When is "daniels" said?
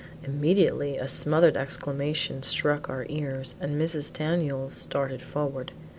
4.11-4.73